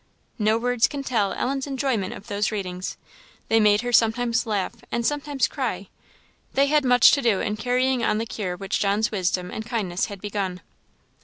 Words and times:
No 0.39 0.57
words 0.57 0.87
can 0.87 1.03
tell 1.03 1.31
Ellen's 1.33 1.67
enjoyment 1.67 2.11
of 2.15 2.25
those 2.25 2.51
readings. 2.51 2.97
They 3.49 3.59
made 3.59 3.81
her 3.81 3.93
sometimes 3.93 4.47
laugh 4.47 4.73
and 4.91 5.05
sometimes 5.05 5.47
cry; 5.47 5.89
they 6.55 6.65
had 6.65 6.83
much 6.83 7.11
to 7.11 7.21
do 7.21 7.39
in 7.39 7.55
carrying 7.55 8.03
on 8.03 8.17
the 8.17 8.25
cure 8.25 8.57
which 8.57 8.79
John's 8.79 9.11
wisdom 9.11 9.51
and 9.51 9.63
kindness 9.63 10.07
had 10.07 10.19
begun. 10.19 10.61